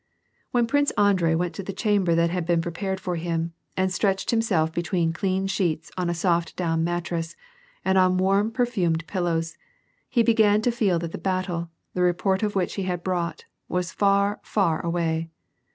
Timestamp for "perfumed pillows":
8.49-9.59